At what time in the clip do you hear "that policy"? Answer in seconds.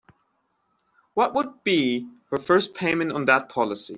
3.25-3.89